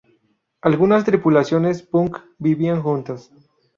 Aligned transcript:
Algunas 0.61 1.05
'tripulaciones' 1.05 1.83
punk 1.83 2.17
vivían 2.39 2.81
juntas. 2.81 3.29